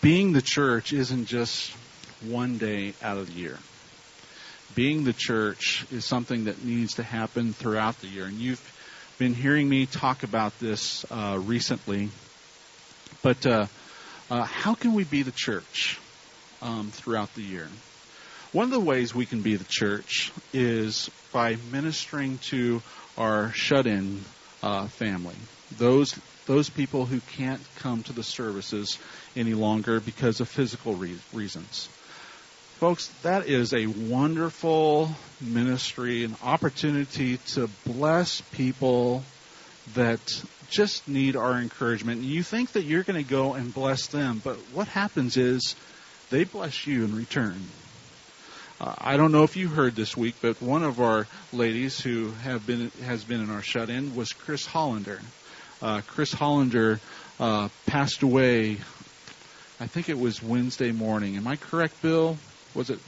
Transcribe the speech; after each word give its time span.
being 0.00 0.32
the 0.32 0.42
church 0.42 0.92
isn't 0.92 1.26
just 1.26 1.72
one 2.26 2.58
day 2.58 2.94
out 3.02 3.18
of 3.18 3.26
the 3.26 3.32
year. 3.32 3.58
Being 4.74 5.04
the 5.04 5.12
church 5.12 5.86
is 5.90 6.04
something 6.04 6.44
that 6.44 6.64
needs 6.64 6.94
to 6.94 7.02
happen 7.02 7.52
throughout 7.52 8.00
the 8.00 8.06
year. 8.06 8.26
And 8.26 8.38
you've 8.38 8.62
been 9.18 9.34
hearing 9.34 9.68
me 9.68 9.86
talk 9.86 10.22
about 10.22 10.58
this 10.60 11.04
uh, 11.10 11.38
recently. 11.42 12.10
But 13.22 13.44
uh, 13.46 13.66
uh, 14.30 14.44
how 14.44 14.74
can 14.74 14.94
we 14.94 15.04
be 15.04 15.22
the 15.22 15.32
church 15.34 15.98
um, 16.62 16.90
throughout 16.92 17.34
the 17.34 17.42
year? 17.42 17.68
One 18.52 18.64
of 18.64 18.70
the 18.70 18.80
ways 18.80 19.14
we 19.14 19.26
can 19.26 19.42
be 19.42 19.56
the 19.56 19.66
church 19.68 20.32
is 20.52 21.10
by 21.32 21.56
ministering 21.72 22.38
to 22.50 22.82
our 23.16 23.52
shut-in 23.52 24.24
uh, 24.62 24.86
family, 24.86 25.34
those 25.76 26.14
those 26.48 26.70
people 26.70 27.04
who 27.04 27.20
can't 27.36 27.60
come 27.76 28.02
to 28.02 28.12
the 28.12 28.22
services 28.22 28.98
any 29.36 29.52
longer 29.52 30.00
because 30.00 30.40
of 30.40 30.48
physical 30.48 30.94
re- 30.94 31.14
reasons. 31.32 31.88
Folks, 32.80 33.08
that 33.22 33.46
is 33.48 33.74
a 33.74 33.86
wonderful 33.86 35.10
ministry, 35.40 36.24
an 36.24 36.34
opportunity 36.42 37.36
to 37.54 37.68
bless 37.84 38.40
people 38.52 39.22
that 39.94 40.20
just 40.70 41.06
need 41.06 41.36
our 41.36 41.60
encouragement. 41.60 42.22
You 42.22 42.42
think 42.42 42.72
that 42.72 42.84
you're 42.84 43.02
going 43.02 43.22
to 43.22 43.28
go 43.28 43.52
and 43.52 43.74
bless 43.74 44.06
them, 44.08 44.40
but 44.42 44.56
what 44.72 44.88
happens 44.88 45.36
is 45.36 45.76
they 46.30 46.44
bless 46.44 46.86
you 46.86 47.04
in 47.04 47.14
return. 47.14 47.62
Uh, 48.80 48.94
I 48.96 49.16
don't 49.16 49.32
know 49.32 49.42
if 49.42 49.56
you 49.56 49.68
heard 49.68 49.96
this 49.96 50.16
week, 50.16 50.36
but 50.40 50.62
one 50.62 50.84
of 50.84 51.00
our 51.00 51.26
ladies 51.52 51.98
who 51.98 52.30
have 52.30 52.64
been 52.64 52.90
has 53.04 53.24
been 53.24 53.40
in 53.40 53.50
our 53.50 53.62
shut-in 53.62 54.14
was 54.14 54.28
Chris 54.30 54.64
Hollander. 54.64 55.20
Uh, 55.80 56.00
Chris 56.06 56.32
Hollander 56.32 57.00
uh, 57.38 57.68
passed 57.86 58.22
away. 58.22 58.78
I 59.80 59.86
think 59.86 60.08
it 60.08 60.18
was 60.18 60.42
Wednesday 60.42 60.90
morning. 60.90 61.36
Am 61.36 61.46
I 61.46 61.56
correct, 61.56 62.02
Bill? 62.02 62.36
Was 62.74 62.90
it? 62.90 62.98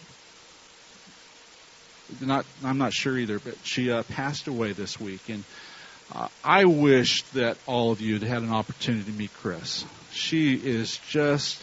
Not. 2.20 2.44
I'm 2.64 2.78
not 2.78 2.92
sure 2.92 3.16
either. 3.16 3.38
But 3.38 3.56
she 3.64 3.90
uh, 3.90 4.02
passed 4.04 4.46
away 4.46 4.72
this 4.72 5.00
week, 5.00 5.28
and 5.28 5.44
uh, 6.14 6.28
I 6.44 6.64
wish 6.64 7.22
that 7.34 7.56
all 7.66 7.92
of 7.92 8.00
you 8.00 8.14
had 8.14 8.22
had 8.22 8.42
an 8.42 8.52
opportunity 8.52 9.10
to 9.10 9.16
meet 9.16 9.32
Chris. 9.34 9.84
She 10.12 10.54
is 10.54 10.98
just 11.08 11.62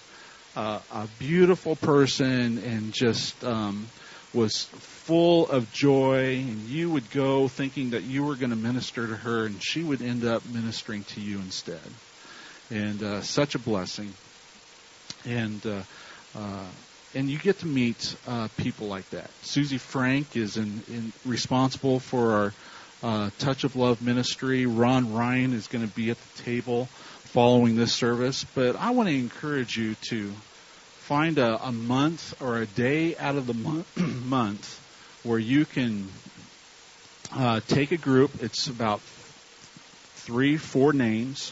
uh, 0.56 0.80
a 0.92 1.08
beautiful 1.20 1.76
person 1.76 2.58
and 2.58 2.94
just 2.94 3.44
um, 3.44 3.88
was 4.34 4.68
full 5.08 5.48
of 5.50 5.72
joy. 5.72 6.36
And 6.36 6.68
you 6.68 6.90
would 6.90 7.10
go 7.12 7.48
thinking 7.48 7.92
that 7.92 8.04
you 8.04 8.24
were 8.24 8.36
going 8.36 8.50
to 8.50 8.58
minister 8.58 9.08
to 9.08 9.16
her, 9.16 9.46
and 9.46 9.64
she 9.64 9.82
would 9.82 10.02
end 10.02 10.26
up 10.26 10.46
ministering 10.46 11.04
to 11.16 11.22
you 11.22 11.40
instead. 11.40 11.80
And 12.70 13.02
uh, 13.02 13.22
such 13.22 13.56
a 13.56 13.60
blessing. 13.60 14.14
And 15.26 15.66
uh, 15.66 15.82
uh, 16.36 16.66
and 17.16 17.30
you 17.30 17.38
get 17.38 17.60
to 17.60 17.66
meet 17.66 18.16
uh, 18.28 18.50
people 18.58 18.88
like 18.88 19.10
that. 19.12 19.30
Susie 19.42 19.78
Frank 19.78 20.36
is 20.36 20.58
in, 20.58 20.84
in 20.90 21.14
responsible 21.26 22.00
for 22.00 22.34
our 22.34 22.54
uh, 23.02 23.30
Touch 23.40 23.64
of 23.64 23.76
Love 23.76 24.02
ministry. 24.02 24.66
Ron 24.66 25.14
Ryan 25.14 25.54
is 25.54 25.68
going 25.68 25.88
to 25.88 25.94
be 25.94 26.12
at 26.12 26.18
the 26.18 26.44
table 26.44 26.86
following 27.26 27.76
this 27.76 27.94
service. 27.94 28.46
But 28.54 28.76
I 28.76 28.92
want 28.92 29.08
to 29.08 29.16
encourage 29.16 29.78
you 29.78 29.96
to 30.10 30.34
find 31.00 31.40
a, 31.40 31.66
a 31.66 31.72
month 31.72 32.40
or 32.42 32.58
a 32.58 32.66
day 32.66 33.16
out 33.16 33.38
of 33.38 33.48
the 33.48 33.54
month, 33.98 33.98
month 33.98 34.87
where 35.24 35.40
you 35.40 35.66
can 35.66 36.08
uh, 37.34 37.60
take 37.68 37.92
a 37.92 37.98
group. 37.98 38.44
It's 38.44 38.68
about 38.68 39.02
three, 40.16 40.58
four 40.58 40.94
names, 40.94 41.52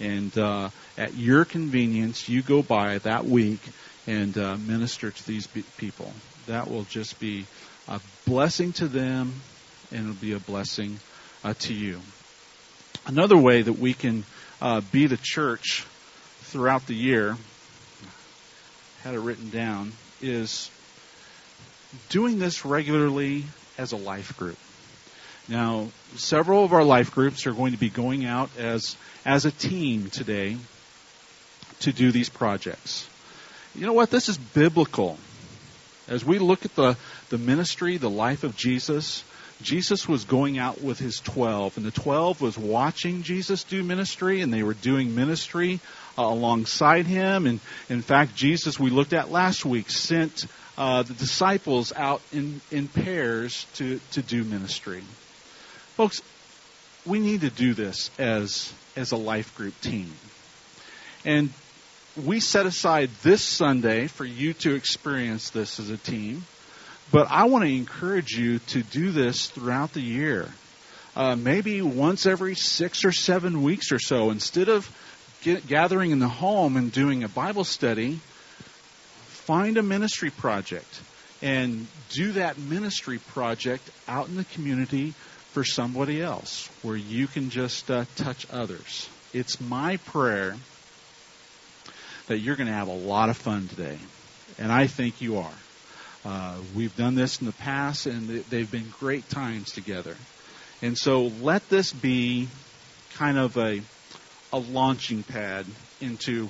and 0.00 0.36
uh, 0.36 0.70
at 0.98 1.14
your 1.14 1.44
convenience, 1.44 2.28
you 2.28 2.42
go 2.42 2.62
by 2.62 2.98
that 2.98 3.24
week 3.24 3.60
and 4.06 4.36
uh, 4.36 4.56
minister 4.56 5.10
to 5.10 5.26
these 5.26 5.46
people. 5.78 6.12
That 6.46 6.70
will 6.70 6.84
just 6.84 7.18
be 7.18 7.46
a 7.88 8.00
blessing 8.26 8.72
to 8.74 8.88
them 8.88 9.32
and 9.90 10.08
it'll 10.08 10.20
be 10.20 10.32
a 10.32 10.38
blessing 10.38 10.98
uh, 11.44 11.54
to 11.60 11.74
you. 11.74 12.00
Another 13.06 13.36
way 13.36 13.62
that 13.62 13.78
we 13.78 13.94
can 13.94 14.24
uh, 14.60 14.80
be 14.92 15.06
the 15.06 15.18
church 15.20 15.86
throughout 16.42 16.86
the 16.86 16.94
year, 16.94 17.36
had 19.02 19.14
it 19.14 19.20
written 19.20 19.50
down, 19.50 19.92
is 20.20 20.70
doing 22.08 22.38
this 22.38 22.64
regularly 22.64 23.44
as 23.78 23.92
a 23.92 23.96
life 23.96 24.36
group. 24.36 24.58
Now, 25.48 25.88
several 26.16 26.64
of 26.64 26.72
our 26.72 26.84
life 26.84 27.12
groups 27.12 27.46
are 27.46 27.52
going 27.52 27.72
to 27.72 27.78
be 27.78 27.90
going 27.90 28.24
out 28.24 28.50
as 28.58 28.96
as 29.24 29.44
a 29.44 29.50
team 29.50 30.10
today 30.10 30.56
to 31.80 31.92
do 31.92 32.12
these 32.12 32.28
projects. 32.28 33.08
You 33.74 33.86
know 33.86 33.92
what? 33.92 34.10
This 34.10 34.28
is 34.28 34.38
biblical. 34.38 35.18
As 36.06 36.24
we 36.24 36.38
look 36.38 36.64
at 36.64 36.74
the, 36.74 36.96
the 37.30 37.38
ministry, 37.38 37.96
the 37.96 38.10
life 38.10 38.44
of 38.44 38.56
Jesus, 38.56 39.24
Jesus 39.62 40.06
was 40.06 40.24
going 40.24 40.58
out 40.58 40.82
with 40.82 40.98
his 40.98 41.20
12, 41.20 41.78
and 41.78 41.86
the 41.86 41.90
12 41.90 42.40
was 42.40 42.58
watching 42.58 43.22
Jesus 43.22 43.64
do 43.64 43.82
ministry, 43.82 44.42
and 44.42 44.52
they 44.52 44.62
were 44.62 44.74
doing 44.74 45.14
ministry 45.14 45.80
uh, 46.18 46.22
alongside 46.22 47.06
him. 47.06 47.46
And 47.46 47.60
in 47.88 48.02
fact, 48.02 48.34
Jesus, 48.34 48.78
we 48.78 48.90
looked 48.90 49.12
at 49.12 49.30
last 49.30 49.64
week, 49.64 49.90
sent 49.90 50.46
uh, 50.76 51.02
the 51.02 51.14
disciples 51.14 51.92
out 51.94 52.20
in, 52.32 52.60
in 52.70 52.88
pairs 52.88 53.66
to, 53.74 54.00
to 54.12 54.22
do 54.22 54.42
ministry. 54.44 55.02
Folks, 55.96 56.20
we 57.06 57.18
need 57.18 57.42
to 57.42 57.50
do 57.50 57.74
this 57.74 58.10
as, 58.18 58.72
as 58.96 59.12
a 59.12 59.16
life 59.16 59.54
group 59.56 59.78
team. 59.80 60.12
And 61.24 61.50
we 62.22 62.40
set 62.40 62.66
aside 62.66 63.10
this 63.22 63.42
Sunday 63.42 64.06
for 64.06 64.24
you 64.24 64.52
to 64.54 64.74
experience 64.74 65.50
this 65.50 65.80
as 65.80 65.90
a 65.90 65.96
team. 65.96 66.44
But 67.10 67.28
I 67.30 67.44
want 67.44 67.64
to 67.64 67.70
encourage 67.70 68.32
you 68.32 68.58
to 68.58 68.82
do 68.82 69.12
this 69.12 69.48
throughout 69.48 69.92
the 69.92 70.00
year. 70.00 70.48
Uh, 71.14 71.36
maybe 71.36 71.80
once 71.80 72.26
every 72.26 72.56
six 72.56 73.04
or 73.04 73.12
seven 73.12 73.62
weeks 73.62 73.92
or 73.92 73.98
so, 73.98 74.30
instead 74.30 74.68
of 74.68 74.90
get, 75.42 75.66
gathering 75.66 76.10
in 76.10 76.18
the 76.18 76.28
home 76.28 76.76
and 76.76 76.90
doing 76.90 77.22
a 77.22 77.28
Bible 77.28 77.64
study, 77.64 78.18
find 79.44 79.76
a 79.76 79.82
ministry 79.82 80.30
project 80.30 81.02
and 81.42 81.86
do 82.10 82.32
that 82.32 82.58
ministry 82.58 83.18
project 83.18 83.90
out 84.08 84.28
in 84.28 84.36
the 84.36 84.44
community 84.44 85.12
for 85.52 85.64
somebody 85.64 86.22
else 86.22 86.68
where 86.82 86.96
you 86.96 87.26
can 87.26 87.50
just 87.50 87.90
uh, 87.90 88.06
touch 88.16 88.46
others. 88.50 89.08
It's 89.34 89.60
my 89.60 89.98
prayer 89.98 90.56
that 92.28 92.38
you're 92.38 92.56
going 92.56 92.68
to 92.68 92.72
have 92.72 92.88
a 92.88 92.94
lot 92.94 93.28
of 93.28 93.36
fun 93.36 93.68
today. 93.68 93.98
And 94.58 94.72
I 94.72 94.86
think 94.86 95.20
you 95.20 95.38
are. 95.38 95.54
Uh, 96.24 96.56
we've 96.74 96.96
done 96.96 97.14
this 97.14 97.40
in 97.40 97.46
the 97.46 97.52
past, 97.52 98.06
and 98.06 98.28
they've 98.28 98.70
been 98.70 98.90
great 98.98 99.28
times 99.28 99.70
together. 99.72 100.16
And 100.80 100.96
so 100.96 101.24
let 101.42 101.68
this 101.68 101.92
be 101.92 102.48
kind 103.14 103.38
of 103.38 103.58
a, 103.58 103.82
a 104.52 104.58
launching 104.58 105.22
pad 105.22 105.66
into 106.00 106.48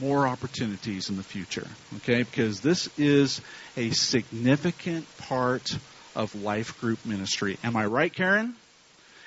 more 0.00 0.26
opportunities 0.26 1.10
in 1.10 1.16
the 1.16 1.22
future. 1.22 1.66
Okay? 1.96 2.22
Because 2.22 2.60
this 2.60 2.88
is 2.98 3.40
a 3.76 3.90
significant 3.90 5.06
part 5.18 5.76
of 6.14 6.34
life 6.34 6.80
group 6.80 7.04
ministry. 7.04 7.58
Am 7.64 7.76
I 7.76 7.86
right, 7.86 8.12
Karen? 8.12 8.54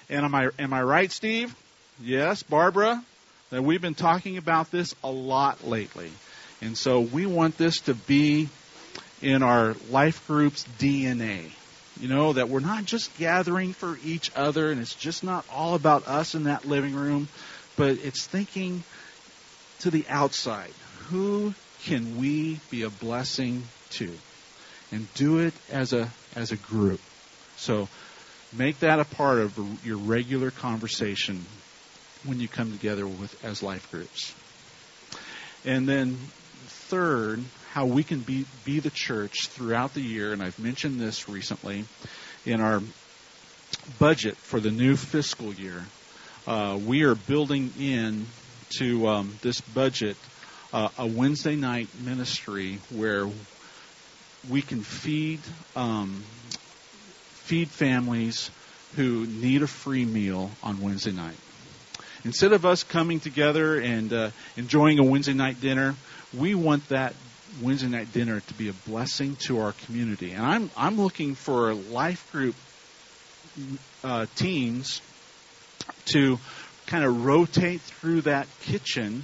And 0.10 0.26
am 0.26 0.36
I 0.36 0.50
am 0.60 0.74
I 0.74 0.84
right, 0.84 1.12
Steve? 1.12 1.56
Yes, 2.02 2.44
Barbara? 2.44 3.04
That 3.50 3.64
we've 3.64 3.82
been 3.82 3.96
talking 3.96 4.38
about 4.38 4.72
this 4.72 4.96
a 5.04 5.12
lot 5.12 5.66
lately. 5.66 6.12
And 6.62 6.78
so 6.78 7.00
we 7.00 7.26
want 7.26 7.58
this 7.58 7.82
to 7.82 7.94
be 7.94 8.50
in 9.22 9.44
our 9.44 9.76
life 9.90 10.26
group's 10.28 10.66
DNA. 10.80 11.52
You 12.00 12.10
know, 12.10 12.34
that 12.34 12.50
we're 12.50 12.60
not 12.60 12.86
just 12.86 13.18
gathering 13.18 13.74
for 13.74 13.98
each 14.04 14.32
other 14.36 14.70
and 14.70 14.82
it's 14.82 14.94
just 14.94 15.24
not 15.24 15.46
all 15.54 15.76
about 15.76 16.08
us 16.08 16.36
in 16.36 16.44
that 16.44 16.66
living 16.66 16.94
room, 16.94 17.30
but 17.78 17.98
it's 18.04 18.28
thinking 18.28 18.84
to 19.86 19.92
the 19.92 20.06
outside. 20.10 20.72
Who 21.10 21.54
can 21.84 22.18
we 22.18 22.60
be 22.72 22.82
a 22.82 22.90
blessing 22.90 23.62
to? 23.92 24.12
And 24.92 25.12
do 25.14 25.38
it 25.38 25.54
as 25.72 25.94
a 25.94 26.10
as 26.36 26.52
a 26.52 26.56
group. 26.56 27.00
So 27.56 27.88
make 28.52 28.80
that 28.80 29.00
a 29.00 29.06
part 29.06 29.38
of 29.38 29.86
your 29.86 29.98
regular 29.98 30.50
conversation 30.50 31.46
when 32.24 32.40
you 32.40 32.48
come 32.48 32.72
together 32.72 33.06
with 33.06 33.46
as 33.46 33.62
life 33.62 33.92
groups. 33.92 34.34
And 35.64 35.88
then 35.88 36.18
third, 36.66 37.44
how 37.72 37.86
we 37.86 38.04
can 38.04 38.22
be, 38.22 38.46
be 38.64 38.80
the 38.80 38.90
church 38.90 39.50
throughout 39.50 39.94
the 39.94 40.02
year, 40.02 40.34
and 40.34 40.42
I've 40.42 40.58
mentioned 40.58 41.00
this 41.00 41.30
recently 41.30 41.86
in 42.44 42.60
our 42.60 42.82
budget 44.00 44.36
for 44.36 44.60
the 44.60 44.72
new 44.72 44.96
fiscal 44.96 45.54
year. 45.54 45.86
Uh, 46.48 46.80
we 46.84 47.04
are 47.04 47.16
building 47.16 47.72
in 47.80 48.26
to 48.80 49.08
um, 49.08 49.38
this 49.42 49.62
budget 49.62 50.18
uh, 50.74 50.90
a 50.98 51.08
Wednesday 51.08 51.56
night 51.56 51.88
ministry 52.04 52.80
where 52.90 53.28
we 54.50 54.62
can 54.62 54.82
feed 54.82 55.40
um, 55.76 56.24
feed 57.46 57.70
families 57.70 58.52
who 58.96 59.26
need 59.26 59.62
a 59.62 59.68
free 59.68 60.06
meal 60.06 60.50
on 60.64 60.82
Wednesday 60.82 61.12
night. 61.12 61.38
instead 62.24 62.54
of 62.54 62.66
us 62.66 62.84
coming 62.84 63.20
together 63.20 63.80
and 63.80 64.12
uh, 64.12 64.30
enjoying 64.58 65.00
a 65.00 65.04
Wednesday 65.04 65.34
night 65.34 65.62
dinner, 65.62 65.96
we 66.38 66.56
want 66.56 66.88
that 66.90 67.14
Wednesday 67.62 67.88
night 67.88 68.12
dinner 68.12 68.42
to 68.42 68.54
be 68.56 68.68
a 68.70 68.74
blessing 68.74 69.38
to 69.48 69.60
our 69.60 69.74
community. 69.86 70.32
And 70.32 70.46
I'm 70.46 70.70
I'm 70.76 70.98
looking 70.98 71.36
for 71.36 71.74
life 71.74 72.30
group 72.32 72.56
uh, 74.04 74.26
teams 74.36 75.02
to 76.06 76.38
kind 76.88 77.04
of 77.04 77.26
rotate 77.26 77.82
through 77.82 78.22
that 78.22 78.48
kitchen 78.62 79.24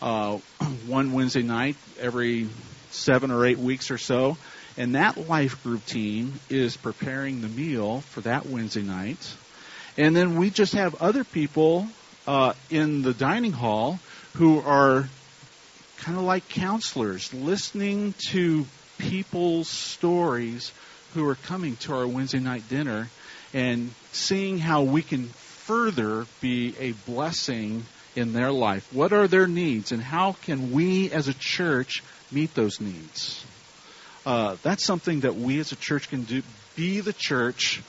uh, 0.00 0.38
one 0.86 1.12
Wednesday 1.12 1.42
night 1.42 1.76
every 2.00 2.48
seven 2.90 3.30
or 3.30 3.46
eight 3.46 3.58
weeks 3.58 3.90
or 3.90 3.98
so. 3.98 4.36
And 4.76 4.94
that 4.94 5.28
life 5.28 5.62
group 5.62 5.84
team 5.84 6.34
is 6.48 6.76
preparing 6.76 7.40
the 7.40 7.48
meal 7.48 8.00
for 8.00 8.22
that 8.22 8.46
Wednesday 8.46 8.82
night. 8.82 9.36
And 9.98 10.16
then 10.16 10.36
we 10.36 10.50
just 10.50 10.72
have 10.72 11.00
other 11.02 11.24
people 11.24 11.86
uh, 12.26 12.54
in 12.70 13.02
the 13.02 13.12
dining 13.12 13.52
hall 13.52 13.98
who 14.34 14.60
are 14.60 15.08
kind 15.98 16.16
of 16.16 16.24
like 16.24 16.48
counselors, 16.48 17.32
listening 17.34 18.14
to 18.30 18.64
people's 18.98 19.68
stories 19.68 20.72
who 21.14 21.28
are 21.28 21.34
coming 21.34 21.76
to 21.76 21.94
our 21.94 22.06
Wednesday 22.06 22.40
night 22.40 22.66
dinner 22.68 23.08
and 23.52 23.92
seeing 24.12 24.58
how 24.58 24.82
we 24.82 25.02
can 25.02 25.28
further 25.72 26.26
be 26.42 26.74
a 26.78 26.92
blessing 27.10 27.82
in 28.14 28.34
their 28.34 28.52
life. 28.52 28.86
What 28.92 29.14
are 29.14 29.26
their 29.26 29.46
needs, 29.46 29.90
and 29.90 30.02
how 30.02 30.32
can 30.32 30.70
we 30.70 31.10
as 31.10 31.28
a 31.28 31.34
church 31.34 32.02
meet 32.30 32.54
those 32.54 32.78
needs? 32.78 33.42
Uh, 34.26 34.56
that's 34.62 34.84
something 34.84 35.20
that 35.20 35.34
we 35.34 35.60
as 35.60 35.72
a 35.72 35.76
church 35.76 36.10
can 36.10 36.24
do. 36.24 36.42
Be 36.76 37.00
the 37.00 37.14
church 37.14 37.82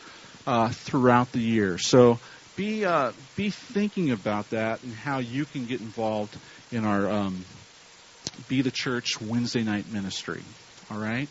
uh, 0.48 0.70
throughout 0.70 1.34
the 1.34 1.42
year. 1.42 1.78
So 1.78 2.20
be 2.56 2.86
uh, 2.86 3.12
be 3.36 3.50
thinking 3.50 4.12
about 4.12 4.50
that 4.52 4.82
and 4.84 4.94
how 4.94 5.20
you 5.20 5.44
can 5.44 5.66
get 5.66 5.82
involved 5.82 6.38
in 6.72 6.86
our 6.86 7.12
um, 7.12 7.44
Be 8.48 8.62
the 8.62 8.72
Church 8.72 9.20
Wednesday 9.20 9.64
night 9.64 9.92
ministry. 9.92 10.42
All 10.90 11.00
right, 11.00 11.28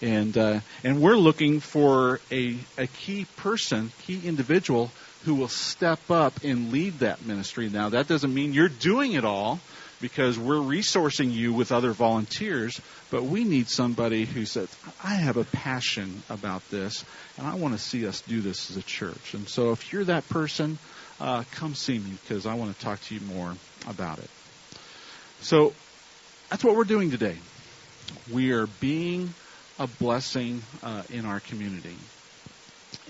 and 0.00 0.38
uh, 0.38 0.60
and 0.84 1.00
we're 1.00 1.16
looking 1.16 1.58
for 1.58 2.20
a 2.30 2.56
a 2.78 2.86
key 2.86 3.26
person, 3.36 3.90
key 4.06 4.20
individual 4.24 4.92
who 5.26 5.34
will 5.34 5.48
step 5.48 6.08
up 6.08 6.44
and 6.44 6.72
lead 6.72 7.00
that 7.00 7.26
ministry. 7.26 7.68
Now 7.68 7.88
that 7.90 8.06
doesn't 8.06 8.32
mean 8.32 8.52
you're 8.52 8.68
doing 8.68 9.12
it 9.14 9.24
all 9.24 9.58
because 10.00 10.38
we're 10.38 10.54
resourcing 10.54 11.32
you 11.32 11.52
with 11.52 11.72
other 11.72 11.90
volunteers, 11.90 12.80
but 13.10 13.24
we 13.24 13.42
need 13.42 13.68
somebody 13.68 14.24
who 14.24 14.44
says, 14.44 14.68
I 15.02 15.14
have 15.14 15.36
a 15.36 15.42
passion 15.42 16.22
about 16.30 16.62
this, 16.70 17.04
and 17.36 17.46
I 17.46 17.56
want 17.56 17.74
to 17.74 17.78
see 17.78 18.06
us 18.06 18.20
do 18.20 18.40
this 18.40 18.70
as 18.70 18.76
a 18.76 18.82
church. 18.82 19.34
And 19.34 19.48
so 19.48 19.72
if 19.72 19.92
you're 19.92 20.04
that 20.04 20.28
person, 20.28 20.78
uh, 21.20 21.42
come 21.52 21.74
see 21.74 21.98
me 21.98 22.12
because 22.22 22.46
I 22.46 22.54
want 22.54 22.76
to 22.76 22.84
talk 22.84 23.00
to 23.06 23.14
you 23.14 23.20
more 23.22 23.52
about 23.88 24.18
it. 24.18 24.30
So 25.40 25.72
that's 26.50 26.62
what 26.62 26.76
we're 26.76 26.84
doing 26.84 27.10
today. 27.10 27.36
We 28.32 28.52
are 28.52 28.68
being 28.78 29.34
a 29.80 29.88
blessing 29.88 30.62
uh, 30.84 31.02
in 31.10 31.26
our 31.26 31.40
community. 31.40 31.96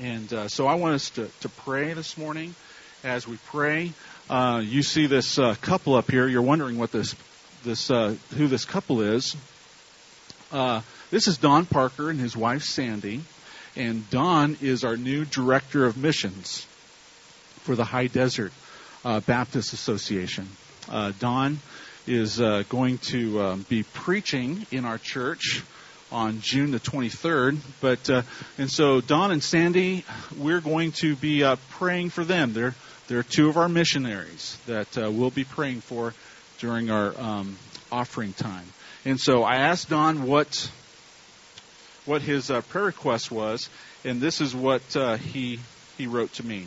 And 0.00 0.30
uh, 0.30 0.48
so 0.48 0.66
I 0.66 0.74
want 0.74 0.94
us 0.94 1.10
to, 1.10 1.28
to 1.40 1.48
pray 1.48 1.94
this 1.94 2.18
morning. 2.18 2.54
As 3.02 3.26
we 3.26 3.38
pray, 3.46 3.92
uh, 4.28 4.60
you 4.62 4.82
see 4.82 5.06
this 5.06 5.38
uh, 5.38 5.54
couple 5.62 5.94
up 5.94 6.10
here. 6.10 6.28
You're 6.28 6.42
wondering 6.42 6.76
what 6.76 6.92
this 6.92 7.14
this 7.64 7.90
uh, 7.90 8.14
who 8.36 8.46
this 8.46 8.64
couple 8.66 9.00
is. 9.00 9.36
Uh, 10.52 10.82
this 11.10 11.28
is 11.28 11.38
Don 11.38 11.64
Parker 11.64 12.10
and 12.10 12.20
his 12.20 12.36
wife 12.36 12.62
Sandy, 12.62 13.22
and 13.74 14.08
Don 14.10 14.58
is 14.60 14.84
our 14.84 14.96
new 14.96 15.24
director 15.24 15.86
of 15.86 15.96
missions 15.96 16.66
for 17.62 17.74
the 17.74 17.84
High 17.84 18.08
Desert 18.08 18.52
uh, 19.04 19.20
Baptist 19.20 19.72
Association. 19.72 20.48
Uh, 20.90 21.12
Don 21.18 21.60
is 22.06 22.40
uh 22.40 22.64
going 22.68 22.98
to 22.98 23.40
um, 23.40 23.66
be 23.68 23.82
preaching 23.82 24.66
in 24.70 24.84
our 24.84 24.98
church 24.98 25.62
on 26.10 26.40
June 26.40 26.70
the 26.70 26.80
23rd. 26.80 27.58
But 27.80 28.08
uh, 28.10 28.22
and 28.58 28.70
so 28.70 29.00
Don 29.00 29.30
and 29.30 29.42
Sandy, 29.42 30.04
we're 30.36 30.60
going 30.60 30.92
to 30.92 31.16
be 31.16 31.44
uh, 31.44 31.56
praying 31.70 32.10
for 32.10 32.24
them. 32.24 32.52
They're 32.52 32.74
there 33.08 33.18
are 33.18 33.24
two 33.24 33.48
of 33.48 33.56
our 33.56 33.68
missionaries 33.68 34.58
that 34.66 34.98
uh, 34.98 35.10
we'll 35.10 35.30
be 35.30 35.44
praying 35.44 35.80
for 35.80 36.12
during 36.58 36.90
our 36.90 37.18
um, 37.18 37.56
offering 37.92 38.32
time. 38.32 38.66
And 39.04 39.20
so 39.20 39.44
I 39.44 39.56
asked 39.56 39.90
Don 39.90 40.24
what 40.24 40.70
what 42.04 42.22
his 42.22 42.50
uh, 42.50 42.62
prayer 42.62 42.86
request 42.86 43.30
was, 43.30 43.68
and 44.04 44.20
this 44.20 44.40
is 44.40 44.54
what 44.54 44.96
uh, 44.96 45.16
he 45.16 45.60
he 45.96 46.06
wrote 46.06 46.32
to 46.34 46.46
me. 46.46 46.66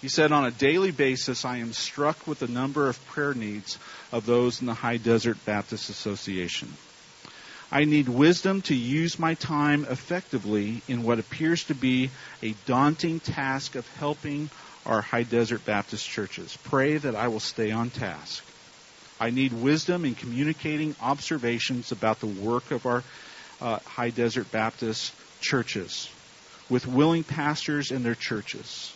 He 0.00 0.08
said, 0.08 0.30
On 0.30 0.44
a 0.44 0.50
daily 0.52 0.92
basis, 0.92 1.44
I 1.44 1.56
am 1.56 1.72
struck 1.72 2.26
with 2.26 2.38
the 2.38 2.46
number 2.46 2.88
of 2.88 3.04
prayer 3.08 3.34
needs 3.34 3.78
of 4.12 4.26
those 4.26 4.60
in 4.60 4.66
the 4.66 4.74
High 4.74 4.96
Desert 4.98 5.44
Baptist 5.44 5.90
Association. 5.90 6.72
I 7.70 7.84
need 7.84 8.08
wisdom 8.08 8.62
to 8.62 8.74
use 8.74 9.18
my 9.18 9.34
time 9.34 9.86
effectively 9.90 10.82
in 10.88 11.02
what 11.02 11.18
appears 11.18 11.64
to 11.64 11.74
be 11.74 12.08
a 12.42 12.54
daunting 12.64 13.20
task 13.20 13.76
of 13.76 13.86
helping 13.88 14.50
our 14.86 15.02
high 15.02 15.24
desert 15.24 15.66
Baptist 15.66 16.08
churches. 16.08 16.56
Pray 16.64 16.96
that 16.96 17.14
I 17.14 17.28
will 17.28 17.40
stay 17.40 17.70
on 17.70 17.90
task. 17.90 18.42
I 19.20 19.30
need 19.30 19.52
wisdom 19.52 20.06
in 20.06 20.14
communicating 20.14 20.96
observations 21.00 21.92
about 21.92 22.20
the 22.20 22.26
work 22.26 22.70
of 22.70 22.86
our 22.86 23.02
uh, 23.60 23.80
high 23.84 24.10
desert 24.10 24.50
Baptist 24.50 25.12
churches 25.42 26.08
with 26.70 26.86
willing 26.86 27.24
pastors 27.24 27.90
in 27.90 28.02
their 28.02 28.14
churches. 28.14 28.94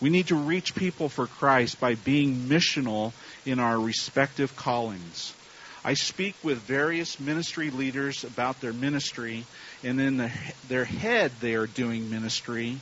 We 0.00 0.08
need 0.08 0.28
to 0.28 0.36
reach 0.36 0.74
people 0.74 1.10
for 1.10 1.26
Christ 1.26 1.80
by 1.80 1.96
being 1.96 2.48
missional 2.48 3.12
in 3.44 3.58
our 3.58 3.78
respective 3.78 4.56
callings. 4.56 5.34
I 5.86 5.94
speak 5.94 6.34
with 6.42 6.58
various 6.66 7.20
ministry 7.20 7.70
leaders 7.70 8.24
about 8.24 8.60
their 8.60 8.72
ministry, 8.72 9.46
and 9.84 10.00
in 10.00 10.16
the, 10.16 10.32
their 10.68 10.84
head 10.84 11.30
they 11.40 11.54
are 11.54 11.68
doing 11.68 12.10
ministry, 12.10 12.80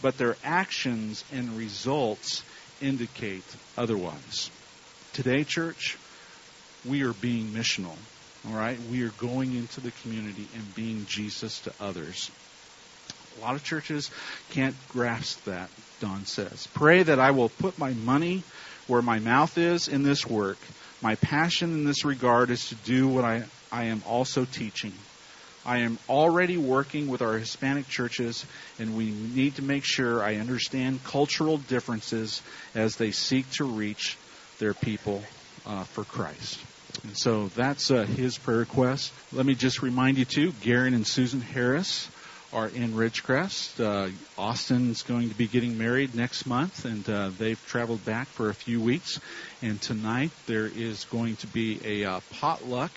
but 0.00 0.16
their 0.16 0.34
actions 0.42 1.26
and 1.30 1.54
results 1.54 2.42
indicate 2.80 3.44
otherwise. 3.76 4.50
Today, 5.12 5.44
church, 5.44 5.98
we 6.86 7.02
are 7.02 7.12
being 7.12 7.52
missional. 7.52 7.96
All 8.46 8.54
right? 8.54 8.78
We 8.80 9.02
are 9.02 9.10
going 9.10 9.54
into 9.54 9.82
the 9.82 9.90
community 9.90 10.48
and 10.54 10.74
being 10.74 11.04
Jesus 11.06 11.60
to 11.60 11.74
others. 11.78 12.30
A 13.36 13.40
lot 13.42 13.56
of 13.56 13.62
churches 13.62 14.10
can't 14.52 14.74
grasp 14.88 15.44
that, 15.44 15.68
Don 16.00 16.24
says. 16.24 16.66
Pray 16.72 17.02
that 17.02 17.20
I 17.20 17.30
will 17.32 17.50
put 17.50 17.78
my 17.78 17.92
money 17.92 18.42
where 18.86 19.02
my 19.02 19.18
mouth 19.18 19.58
is 19.58 19.86
in 19.88 20.02
this 20.02 20.26
work. 20.26 20.56
My 21.00 21.14
passion 21.14 21.72
in 21.72 21.84
this 21.84 22.04
regard 22.04 22.50
is 22.50 22.68
to 22.68 22.74
do 22.74 23.06
what 23.06 23.24
I, 23.24 23.44
I 23.70 23.84
am 23.84 24.02
also 24.04 24.44
teaching. 24.44 24.92
I 25.64 25.80
am 25.80 25.98
already 26.08 26.56
working 26.56 27.08
with 27.08 27.22
our 27.22 27.38
Hispanic 27.38 27.86
churches, 27.88 28.44
and 28.78 28.96
we 28.96 29.10
need 29.10 29.56
to 29.56 29.62
make 29.62 29.84
sure 29.84 30.24
I 30.24 30.36
understand 30.36 31.04
cultural 31.04 31.58
differences 31.58 32.42
as 32.74 32.96
they 32.96 33.10
seek 33.12 33.48
to 33.52 33.64
reach 33.64 34.16
their 34.58 34.74
people 34.74 35.22
uh, 35.66 35.84
for 35.84 36.04
Christ. 36.04 36.58
And 37.04 37.16
so 37.16 37.48
that's 37.48 37.90
uh, 37.90 38.04
his 38.04 38.38
prayer 38.38 38.58
request. 38.58 39.12
Let 39.30 39.46
me 39.46 39.54
just 39.54 39.82
remind 39.82 40.18
you, 40.18 40.24
too, 40.24 40.52
Garen 40.60 40.94
and 40.94 41.06
Susan 41.06 41.40
Harris 41.40 42.08
are 42.52 42.68
in 42.68 42.94
Ridgecrest. 42.94 43.78
Uh, 43.78 44.10
Austin's 44.38 45.02
going 45.02 45.28
to 45.28 45.34
be 45.34 45.46
getting 45.46 45.76
married 45.76 46.14
next 46.14 46.46
month, 46.46 46.84
and 46.86 47.08
uh, 47.08 47.30
they've 47.38 47.62
traveled 47.66 48.04
back 48.04 48.28
for 48.28 48.48
a 48.48 48.54
few 48.54 48.80
weeks. 48.80 49.20
And 49.60 49.80
tonight 49.82 50.32
there 50.46 50.66
is 50.66 51.04
going 51.04 51.36
to 51.36 51.46
be 51.46 51.80
a 51.84 52.08
uh, 52.08 52.20
potluck 52.30 52.92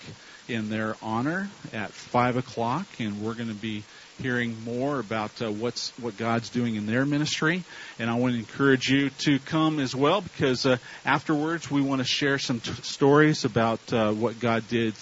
in 0.48 0.70
their 0.70 0.96
honor 1.02 1.50
at 1.72 1.92
five 1.92 2.36
o'clock, 2.36 2.86
and 2.98 3.20
we're 3.20 3.34
going 3.34 3.48
to 3.48 3.54
be 3.54 3.84
hearing 4.18 4.64
more 4.64 5.00
about 5.00 5.42
uh, 5.42 5.50
what's 5.50 5.92
what 5.98 6.16
God's 6.16 6.48
doing 6.48 6.76
in 6.76 6.86
their 6.86 7.04
ministry. 7.04 7.62
And 7.98 8.08
I 8.08 8.14
want 8.14 8.32
to 8.34 8.38
encourage 8.38 8.88
you 8.88 9.10
to 9.26 9.38
come 9.38 9.80
as 9.80 9.94
well 9.94 10.22
because 10.22 10.64
uh, 10.64 10.78
afterwards 11.04 11.70
we 11.70 11.82
want 11.82 12.00
to 12.00 12.06
share 12.06 12.38
some 12.38 12.60
t- 12.60 12.72
stories 12.82 13.44
about 13.44 13.80
uh, 13.92 14.12
what 14.12 14.38
God 14.38 14.66
did 14.68 14.94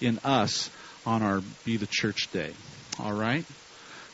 in 0.00 0.18
us 0.24 0.70
on 1.04 1.22
our 1.22 1.40
Be 1.64 1.76
the 1.76 1.88
Church 1.90 2.28
Day. 2.32 2.52
All 3.00 3.12
right. 3.12 3.44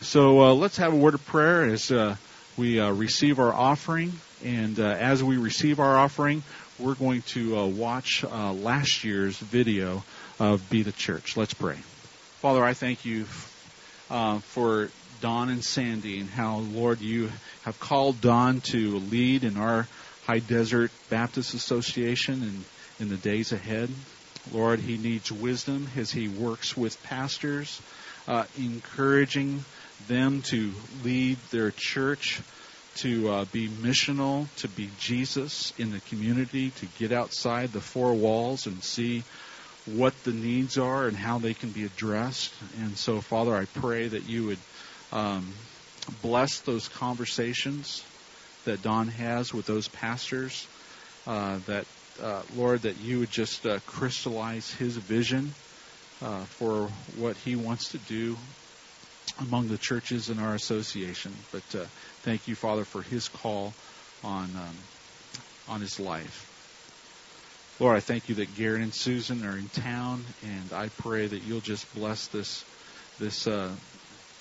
So 0.05 0.43
uh, 0.43 0.55
let's 0.55 0.77
have 0.77 0.93
a 0.93 0.97
word 0.97 1.15
of 1.15 1.25
prayer 1.25 1.65
as 1.65 1.91
uh, 1.91 2.17
we 2.59 2.79
uh, 2.79 2.91
receive 2.93 3.39
our 3.39 3.55
offering. 3.55 4.13
And 4.45 4.79
as 4.79 5.25
we 5.25 5.39
receive 5.39 5.81
our 5.81 5.97
offering, 5.97 6.43
we're 6.79 6.95
going 6.95 7.23
to 7.29 7.67
watch 7.69 8.23
last 8.23 9.03
year's 9.03 9.39
video 9.39 10.05
of 10.39 10.69
Be 10.69 10.83
the 10.83 10.93
Church. 10.93 11.39
Let's 11.39 11.55
pray. 11.55 11.77
Father, 12.41 12.63
I 12.63 12.75
thank 12.75 13.07
you 13.07 13.25
uh, 14.11 14.41
for 14.41 14.91
Don 15.23 15.49
and 15.49 15.65
Sandy 15.65 16.21
and 16.21 16.29
how, 16.29 16.59
Lord, 16.59 17.01
you 17.01 17.31
have 17.63 17.81
called 17.81 18.21
Don 18.21 18.61
to 18.73 18.99
lead 18.99 19.43
in 19.43 19.57
our 19.57 19.89
High 20.27 20.41
Desert 20.41 20.93
Baptist 21.09 21.55
Association 21.55 22.43
and 22.43 22.65
in 23.01 23.09
the 23.09 23.17
days 23.17 23.53
ahead. 23.53 23.89
Lord, 24.53 24.81
he 24.81 24.99
needs 24.99 25.33
wisdom 25.33 25.89
as 25.97 26.11
he 26.11 26.29
works 26.29 26.77
with 26.77 27.03
pastors, 27.05 27.81
uh, 28.29 28.45
encouraging 28.59 29.65
them 30.01 30.43
to 30.51 30.75
lead 31.03 31.39
their 31.51 31.73
church 31.75 32.43
to 33.03 33.29
uh, 33.29 33.45
be 33.47 33.69
missional, 33.69 34.49
to 34.57 34.69
be 34.69 34.93
Jesus 34.97 35.73
in 35.77 35.91
the 35.91 36.01
community, 36.01 36.71
to 36.71 36.87
get 36.87 37.13
outside 37.13 37.73
the 37.73 37.81
four 37.81 38.15
walls 38.15 38.67
and 38.67 38.83
see 38.83 39.25
what 39.85 40.23
the 40.23 40.33
needs 40.33 40.79
are 40.79 41.07
and 41.07 41.17
how 41.17 41.39
they 41.39 41.55
can 41.55 41.71
be 41.71 41.85
addressed. 41.85 42.55
And 42.77 42.97
so, 42.97 43.21
Father, 43.21 43.55
I 43.55 43.65
pray 43.65 44.09
that 44.09 44.23
you 44.23 44.47
would 44.47 44.61
um, 45.13 45.55
bless 46.23 46.61
those 46.61 46.89
conversations 46.89 47.87
that 48.65 48.81
Don 48.81 49.09
has 49.09 49.53
with 49.53 49.67
those 49.67 49.89
pastors. 49.89 50.69
Uh, 51.27 51.59
that 51.67 51.87
uh, 52.23 52.43
Lord, 52.53 52.83
that 52.83 52.97
you 52.97 53.19
would 53.19 53.31
just 53.31 53.67
uh, 53.67 53.81
crystallize 53.87 54.71
his 54.71 54.97
vision 54.97 55.55
uh, 56.23 56.45
for 56.45 56.89
what 57.17 57.37
he 57.37 57.57
wants 57.57 57.91
to 57.91 57.99
do 57.99 58.39
among 59.39 59.69
the 59.69 59.79
churches 59.79 60.31
in 60.31 60.39
our 60.39 60.55
association. 60.55 61.45
But 61.51 61.75
uh, 61.75 61.87
thank 62.23 62.49
you, 62.49 62.55
Father, 62.55 62.85
for 62.85 63.03
his 63.03 63.29
call 63.29 63.75
on 64.23 64.57
um, 64.57 64.77
on 65.67 65.81
his 65.81 65.99
life. 65.99 66.47
Lord, 67.81 67.97
I 67.97 68.01
thank 68.01 68.29
you 68.29 68.37
that 68.37 68.55
Garrett 68.55 68.83
and 68.83 68.95
Susan 68.95 69.45
are 69.45 69.59
in 69.59 69.69
town, 69.69 70.27
and 70.43 70.73
I 70.73 70.91
pray 70.97 71.27
that 71.27 71.43
you'll 71.43 71.61
just 71.61 71.93
bless 71.93 72.29
this 72.29 72.65
this 73.19 73.47
uh, 73.47 73.75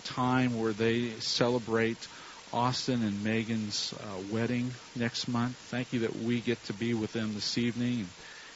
time 0.04 0.56
where 0.56 0.74
they 0.74 1.16
celebrate 1.20 2.08
Austin 2.52 3.02
and 3.02 3.24
Megan's 3.24 3.94
uh, 4.00 4.20
wedding 4.20 4.76
next 4.96 5.28
month. 5.28 5.58
Thank 5.72 5.94
you 5.94 6.02
that 6.02 6.16
we 6.16 6.42
get 6.42 6.62
to 6.66 6.74
be 6.74 6.94
with 6.94 7.12
them 7.12 7.34
this 7.34 7.58
evening 7.58 8.02
and 8.02 8.10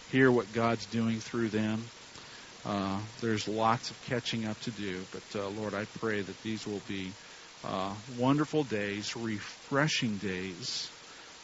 hear 0.08 0.32
what 0.32 0.52
God's 0.52 0.86
doing 0.86 1.20
through 1.20 1.50
them. 1.50 1.90
Uh, 2.68 3.00
there's 3.22 3.48
lots 3.48 3.92
of 3.92 4.02
catching 4.02 4.46
up 4.46 4.60
to 4.60 4.72
do, 4.72 5.06
but 5.12 5.40
uh, 5.42 5.48
Lord, 5.48 5.74
I 5.74 5.86
pray 6.00 6.22
that 6.22 6.42
these 6.44 6.68
will 6.68 6.82
be 6.86 7.14
uh, 7.64 7.94
wonderful 8.18 8.66
days, 8.66 9.16
refreshing 9.16 10.18
days 10.18 10.92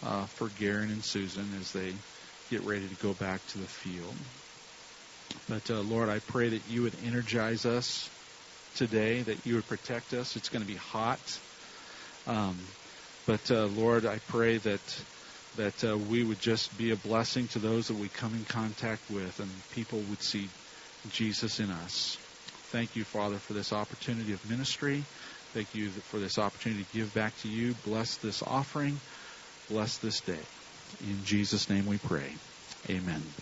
uh, 0.03 0.25
for 0.25 0.50
Garen 0.50 0.92
and 0.92 1.01
Susan 1.01 1.56
as 1.58 1.72
they 1.72 1.96
get 2.50 2.62
ready 2.63 2.89
to 2.89 2.96
go 2.96 3.13
back 3.13 3.39
to 3.48 3.60
the 3.60 3.68
field. 3.68 4.18
But 5.48 5.72
uh, 5.72 5.80
Lord, 5.80 6.10
I 6.10 6.20
pray 6.20 6.50
that 6.50 6.68
you 6.68 6.82
would 6.82 6.98
energize 7.01 7.65
us 7.65 8.10
today, 8.75 9.22
that 9.22 9.46
you 9.46 9.56
would 9.56 9.68
protect 9.68 10.13
us. 10.13 10.36
It's 10.36 10.50
going 10.50 10.62
to 10.62 10.68
be 10.68 10.75
hot. 10.75 11.39
Um, 12.27 12.68
but 13.25 13.50
uh, 13.50 13.68
Lord, 13.68 14.06
I 14.06 14.20
pray 14.27 14.58
that 14.58 15.06
that 15.56 15.84
we 16.10 16.24
would 16.24 16.39
just 16.39 16.75
be 16.75 16.92
a 16.92 16.98
blessing 16.98 17.48
to 17.48 17.60
those 17.60 17.86
that 17.86 17.96
we 17.96 18.10
come 18.10 18.34
in 18.34 18.44
contact 18.44 19.10
with, 19.10 19.39
and 19.39 19.51
people 19.70 20.01
would 20.01 20.22
see 20.22 20.50
Jesus 21.10 21.60
in 21.60 21.69
us. 21.72 22.17
Thank 22.72 22.95
you, 22.95 23.03
Father, 23.03 23.38
for 23.38 23.53
this 23.53 23.72
opportunity 23.72 24.33
of 24.33 24.43
ministry. 24.50 25.05
Thank 25.53 25.75
you 25.75 25.91
for 26.10 26.19
this 26.19 26.38
opportunity 26.38 26.83
to 26.83 26.98
give 26.98 27.13
back 27.13 27.36
to 27.38 27.48
you. 27.48 27.75
Bless 27.83 28.17
this 28.17 28.41
offering. 28.45 29.00
Bless 29.69 29.98
this 30.00 30.19
day. 30.22 30.41
In 31.00 31.24
Jesus' 31.24 31.69
name 31.69 31.86
we 31.86 31.98
pray. 31.98 32.38
Amen. 32.89 33.33